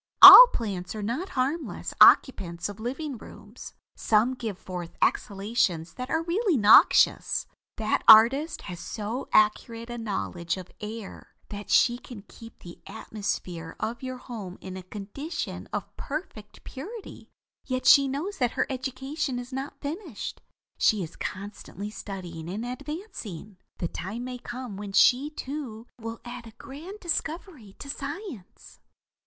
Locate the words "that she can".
11.49-12.23